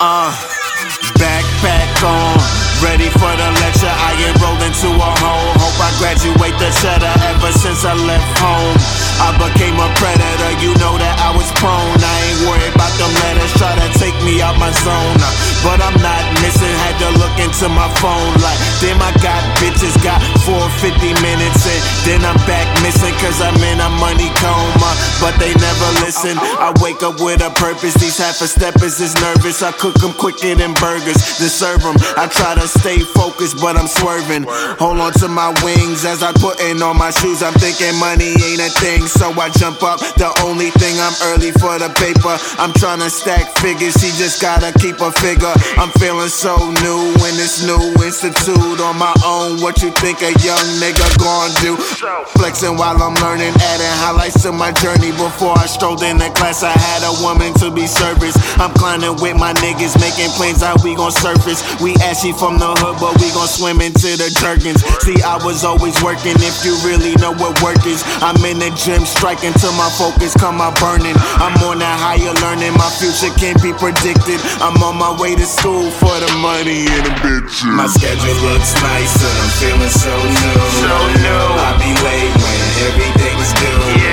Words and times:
Uh, 0.00 0.32
backpack 1.20 2.00
on, 2.00 2.40
ready 2.80 3.12
for 3.20 3.28
the 3.36 3.48
lecture. 3.60 3.92
I 3.92 4.16
enrolled 4.32 4.64
into 4.64 4.88
a 4.88 5.10
hole. 5.20 5.52
Hope 5.60 5.76
I 5.76 5.92
graduate 6.00 6.56
the 6.56 6.72
cheddar. 6.80 7.12
Ever 7.36 7.52
since 7.52 7.84
I 7.84 7.92
left 8.08 8.32
home, 8.40 8.80
I 9.20 9.36
became 9.36 9.76
a 9.76 9.92
predator. 10.00 10.56
You 10.64 10.72
know 10.80 10.96
that 10.96 11.20
I 11.20 11.36
was 11.36 11.52
prone. 11.60 12.00
I 12.00 12.16
ain't 12.32 12.48
worried 12.48 12.72
about 12.72 12.88
them 12.96 13.12
letters. 13.28 13.52
Try 13.60 13.76
to 13.76 13.88
take 14.00 14.16
me 14.24 14.40
out 14.40 14.56
my 14.56 14.72
zone. 14.72 15.20
Uh, 15.20 15.28
but 15.68 15.84
I'm 15.84 16.00
not 16.00 16.24
missing. 16.40 16.72
Had 16.80 16.96
to 17.04 17.20
look 17.20 17.36
into 17.36 17.68
my 17.68 17.92
phone. 18.00 18.32
Like, 18.40 18.56
damn, 18.80 19.04
I 19.04 19.12
got 19.20 19.44
bitches. 19.60 19.92
Got 20.00 20.24
450 20.48 21.12
minutes 21.20 21.68
in. 21.68 21.80
Then 22.08 22.24
I'm 22.24 22.40
back 22.48 22.64
missing. 22.80 23.12
Cause 23.20 23.36
I'm 23.44 23.60
in 23.68 23.84
a 23.84 23.92
money 24.00 24.32
coma. 24.40 24.79
But 25.20 25.36
they 25.36 25.52
never 25.52 25.88
listen, 26.00 26.32
I 26.40 26.72
wake 26.80 27.02
up 27.04 27.20
with 27.20 27.44
a 27.44 27.50
purpose, 27.52 27.92
these 27.94 28.16
half 28.16 28.40
a 28.40 28.48
steppers 28.48 29.00
is 29.00 29.14
nervous. 29.20 29.62
I 29.62 29.70
cook 29.72 29.94
them 30.00 30.12
quicker 30.16 30.54
than 30.56 30.72
burgers, 30.80 31.20
then 31.36 31.52
serve 31.52 31.84
them. 31.84 31.96
I 32.16 32.26
try 32.26 32.56
to 32.56 32.66
stay 32.66 32.98
focused, 33.00 33.60
but 33.60 33.76
I'm 33.76 33.86
swerving. 33.86 34.48
Hold 34.80 34.98
on 34.98 35.12
to 35.20 35.28
my 35.28 35.52
wings 35.60 36.04
as 36.08 36.22
I 36.22 36.32
put 36.32 36.60
in 36.60 36.80
on 36.82 36.96
my 36.96 37.10
shoes. 37.10 37.42
I'm 37.42 37.52
thinking 37.60 37.92
money 38.00 38.32
ain't 38.40 38.64
a 38.64 38.72
thing, 38.80 39.04
so 39.04 39.28
I 39.36 39.50
jump 39.60 39.82
up. 39.84 40.00
The 40.16 40.32
only 40.40 40.72
thing 40.80 40.96
I'm 40.96 41.12
early 41.28 41.52
for 41.52 41.76
the 41.76 41.92
paper. 42.00 42.40
I'm 42.56 42.72
trying 42.80 43.04
to 43.04 43.10
stack 43.10 43.52
figures, 43.60 44.00
she 44.00 44.08
just 44.16 44.40
gotta 44.40 44.72
keep 44.80 45.04
a 45.04 45.12
figure. 45.20 45.52
I'm 45.76 45.92
feeling 46.00 46.32
so 46.32 46.56
new 46.80 47.12
in 47.28 47.36
this 47.36 47.60
new 47.68 47.92
institute 48.00 48.80
on 48.80 48.96
my 48.96 49.12
own. 49.20 49.60
What 49.60 49.84
you 49.84 49.92
think 50.00 50.24
a 50.24 50.32
young 50.40 50.64
nigga 50.80 51.04
gon' 51.20 51.52
do? 51.60 51.76
Flexing 52.40 52.80
while 52.80 52.96
I'm 52.96 53.14
learning, 53.20 53.52
adding 53.60 53.94
highlights 54.00 54.40
to 54.48 54.52
my 54.52 54.72
journey. 54.80 55.09
Before 55.18 55.58
I 55.58 55.66
strolled 55.66 56.02
in 56.02 56.18
the 56.18 56.30
class, 56.38 56.62
I 56.62 56.70
had 56.70 57.02
a 57.02 57.14
woman 57.18 57.50
to 57.58 57.70
be 57.70 57.86
serviced. 57.86 58.38
I'm 58.62 58.70
climbing 58.78 59.18
with 59.18 59.34
my 59.34 59.52
niggas, 59.58 59.98
making 59.98 60.30
plans 60.38 60.62
how 60.62 60.78
we 60.84 60.94
gon' 60.94 61.10
surface. 61.10 61.66
We 61.82 61.98
ashy 62.06 62.30
from 62.30 62.62
the 62.62 62.70
hood, 62.78 63.02
but 63.02 63.18
we 63.18 63.26
gon' 63.34 63.50
swim 63.50 63.82
into 63.82 64.14
the 64.14 64.30
jerkins. 64.38 64.84
See, 65.02 65.18
I 65.22 65.42
was 65.42 65.64
always 65.66 65.98
working. 66.02 66.38
If 66.38 66.62
you 66.62 66.78
really 66.86 67.18
know 67.18 67.34
what 67.34 67.58
work 67.62 67.82
is, 67.86 68.06
I'm 68.22 68.38
in 68.46 68.62
the 68.62 68.70
gym, 68.78 69.02
striking 69.02 69.52
till 69.58 69.74
my 69.74 69.90
focus 69.98 70.36
come 70.38 70.60
my 70.60 70.70
burning. 70.76 71.16
I'm 71.40 71.56
on 71.64 71.80
that 71.80 71.96
higher 71.96 72.34
learning. 72.44 72.76
My 72.76 72.90
future 73.00 73.32
can't 73.40 73.56
be 73.64 73.72
predicted. 73.72 74.38
I'm 74.60 74.76
on 74.84 75.00
my 75.00 75.12
way 75.16 75.34
to 75.34 75.46
school 75.48 75.88
for 75.96 76.12
the 76.20 76.30
money 76.44 76.84
and 76.84 77.04
the 77.08 77.14
bitches. 77.24 77.64
My 77.64 77.88
schedule 77.88 78.36
looks 78.44 78.76
nice 78.84 79.16
and 79.16 79.36
I'm 79.40 79.52
feeling 79.56 79.94
so 79.94 80.12
new. 80.12 80.60
So 80.84 80.92
new. 81.24 81.44
I 81.64 81.70
be 81.80 81.90
late 82.04 82.34
when 82.36 82.58
everything's 82.88 83.50
due. 83.56 84.04
Yeah. 84.04 84.09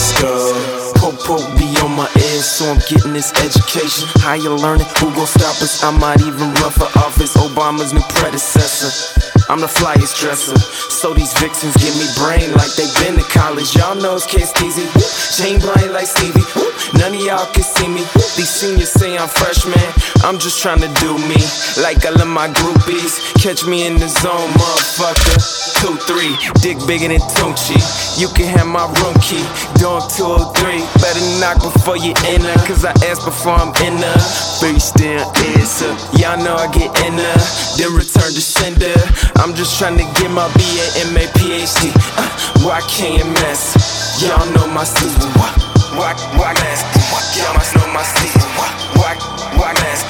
School. 0.00 0.92
Popo 0.96 1.36
be 1.58 1.76
on 1.84 1.92
my 1.94 2.08
ear, 2.16 2.40
so 2.40 2.70
I'm 2.70 2.78
getting 2.88 3.12
this 3.12 3.32
education. 3.44 4.08
Higher 4.16 4.48
learning, 4.50 4.86
who 4.98 5.12
gon' 5.14 5.26
stop 5.26 5.60
us? 5.60 5.84
I 5.84 5.90
might 5.90 6.20
even 6.22 6.52
run 6.54 6.72
for 6.72 6.88
office, 6.98 7.36
Obama's 7.36 7.92
new 7.92 8.00
predecessor. 8.16 9.29
I'm 9.50 9.58
the 9.58 9.66
flyest 9.66 10.20
dresser, 10.20 10.56
so 10.56 11.12
these 11.12 11.32
vixens 11.34 11.74
give 11.74 11.90
me 11.98 12.06
brain 12.22 12.54
like 12.54 12.70
they 12.78 12.86
been 13.02 13.18
to 13.18 13.26
college. 13.34 13.74
Y'all 13.74 13.96
know 13.96 14.14
it's 14.14 14.24
Casteezy, 14.24 14.86
chain 15.34 15.58
blind 15.58 15.90
like 15.90 16.06
Stevie. 16.06 16.46
None 16.94 17.14
of 17.14 17.20
y'all 17.20 17.50
can 17.50 17.64
see 17.66 17.88
me. 17.88 18.06
These 18.38 18.50
seniors 18.50 18.92
say 18.92 19.18
I'm 19.18 19.26
freshman. 19.28 19.82
I'm 20.22 20.38
just 20.38 20.62
trying 20.62 20.78
to 20.86 20.90
do 21.02 21.18
me, 21.26 21.40
like 21.82 22.06
all 22.06 22.14
of 22.14 22.28
my 22.28 22.46
groupies. 22.46 23.18
Catch 23.42 23.66
me 23.66 23.86
in 23.86 23.98
the 23.98 24.06
zone, 24.06 24.50
motherfucker. 24.54 25.34
Two, 25.82 25.98
three, 26.06 26.38
dick 26.62 26.78
bigger 26.86 27.08
than 27.08 27.18
Tunchi. 27.34 27.74
You 28.20 28.28
can 28.38 28.46
have 28.54 28.68
my 28.68 28.86
room 29.02 29.18
key, 29.18 29.42
dog 29.82 30.06
203. 30.14 30.78
Better 31.02 31.26
knock 31.42 31.58
before 31.58 31.96
you 31.96 32.14
enter, 32.30 32.54
cause 32.70 32.84
I 32.84 32.94
ask 33.10 33.24
before 33.24 33.58
I'm 33.58 33.74
in 33.82 33.98
there. 33.98 34.22
Face 34.62 34.92
down, 34.92 35.26
answer. 35.58 35.90
Y'all 36.14 36.38
know 36.38 36.54
I 36.54 36.70
get 36.70 36.94
in 37.02 37.16
there, 37.16 37.42
then 37.80 37.98
return 37.98 38.30
to 38.30 38.42
sender. 38.44 38.94
I'm 39.40 39.54
just 39.56 39.78
trying 39.78 39.96
to 39.96 40.04
get 40.20 40.28
my 40.30 40.44
BA, 40.52 40.84
MA, 41.16 41.24
PhD. 41.32 41.88
Uh, 42.20 42.28
why 42.60 42.84
can't 42.92 43.24
mess? 43.40 43.72
Y'all 44.20 44.44
know 44.52 44.68
my 44.68 44.84
season. 44.84 45.32
Why, 45.32 45.48
why, 45.96 46.12
why 46.36 46.52
mess? 46.60 46.84
Y'all 47.32 47.56
must 47.56 47.72
know 47.72 47.88
my 47.88 48.04
season. 48.04 48.44
Why, 48.60 48.68
why, 49.00 49.16
why 49.56 49.72
mess? 49.80 50.04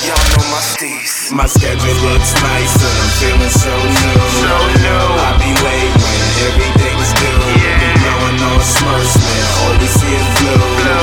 Y'all 0.00 0.16
know 0.32 0.44
my 0.48 0.64
steez. 0.64 1.28
My 1.28 1.44
schedule 1.44 1.92
looks 2.08 2.32
nice 2.40 2.74
and 2.80 2.96
I'm 3.04 3.12
feeling 3.20 3.52
so 3.52 3.68
new. 3.68 4.16
So 4.48 4.56
new. 4.80 5.04
I 5.28 5.36
be 5.36 5.52
late 5.60 5.92
when 6.00 6.20
everything's 6.48 7.12
due. 7.20 7.36
Yeah. 7.60 8.00
Blowing 8.00 8.40
on 8.48 8.60
Smurfs, 8.64 9.12
man. 9.20 9.44
All 9.60 9.76
we 9.76 9.88
see 9.92 10.08
is 10.08 10.28
blue. 10.40 10.56
Blue. 10.56 10.99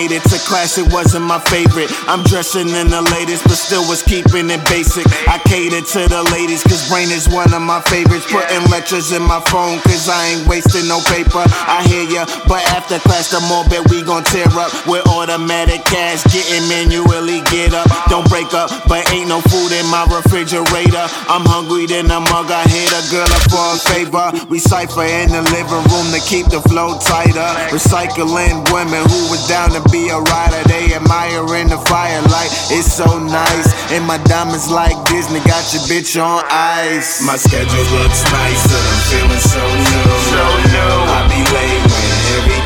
Made 0.00 0.16
it 0.16 0.24
to 0.32 0.38
class, 0.48 0.78
it 0.78 0.88
wasn't 0.92 1.24
my 1.24 1.38
favorite. 1.52 1.92
I'm 2.08 2.24
dressing 2.24 2.72
in 2.72 2.88
the 2.88 3.02
latest, 3.12 3.44
but 3.44 3.60
still 3.60 3.84
was 3.84 4.00
keeping 4.02 4.48
it 4.48 4.62
basic. 4.64 5.04
I 5.28 5.36
cater 5.44 5.84
to 5.84 6.00
the 6.08 6.22
ladies, 6.32 6.64
cause 6.64 6.88
brain 6.88 7.12
is 7.12 7.28
one 7.28 7.52
of 7.52 7.60
my 7.60 7.84
favorites. 7.92 8.24
Putting 8.32 8.64
lectures 8.72 9.12
in 9.12 9.20
my 9.20 9.40
phone, 9.52 9.76
cause 9.84 10.08
I 10.08 10.32
ain't 10.32 10.48
wasting 10.48 10.88
no 10.88 11.04
paper. 11.12 11.44
I 11.44 11.84
hear 11.84 12.08
ya, 12.08 12.24
but 12.48 12.64
after 12.72 12.96
class, 13.04 13.28
the 13.28 13.44
more 13.44 13.68
bet 13.68 13.84
we 13.92 14.00
gon' 14.00 14.24
tear 14.24 14.48
up. 14.56 14.72
With 14.88 15.04
automatic 15.04 15.84
cash, 15.84 16.24
getting 16.32 16.64
manually 16.72 17.44
get 17.52 17.76
up. 17.76 17.84
Don't 18.08 18.24
break 18.32 18.48
up, 18.56 18.72
but 18.88 19.04
ain't 19.12 19.28
no 19.28 19.44
food 19.52 19.76
in 19.76 19.84
my 19.92 20.08
refrigerator. 20.08 21.04
I'm 21.28 21.44
hungry, 21.44 21.84
then 21.84 22.08
a 22.08 22.24
mug, 22.32 22.48
I 22.48 22.64
hit 22.64 22.88
a 22.88 23.02
girl 23.12 23.28
up 23.28 23.44
for 23.52 23.66
a 23.68 23.78
favor. 23.92 24.32
We 24.48 24.64
cipher 24.64 25.04
in 25.04 25.28
the 25.28 25.44
living 25.52 25.84
room 25.92 26.08
to 26.16 26.20
keep 26.24 26.48
the 26.48 26.64
flow 26.72 26.96
tighter. 27.04 27.52
Recycling 27.68 28.64
women 28.72 29.04
who 29.04 29.20
was 29.28 29.44
down 29.44 29.76
to 29.76 29.89
be 29.90 30.08
a 30.08 30.18
rider. 30.18 30.62
They 30.68 30.94
admire 30.94 31.44
in 31.58 31.68
the 31.68 31.78
firelight. 31.90 32.50
It's 32.70 32.90
so 32.94 33.18
nice. 33.18 33.68
And 33.92 34.06
my 34.06 34.18
diamonds 34.24 34.70
like 34.70 34.96
Disney 35.06 35.40
got 35.40 35.66
your 35.74 35.82
bitch 35.90 36.14
on 36.14 36.44
ice. 36.50 37.20
My 37.26 37.36
schedule 37.36 37.86
looks 37.98 38.22
nice 38.30 38.64
and 38.70 38.84
I'm 38.86 39.00
feeling 39.10 39.42
so 39.42 39.62
new. 39.62 40.06
So 40.30 40.42
new. 40.70 40.94
I 41.10 41.20
be 41.28 41.40
late 41.54 41.82
when 41.90 42.06
everything's 42.38 42.59